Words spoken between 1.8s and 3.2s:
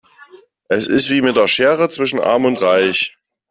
zwischen arm und reich.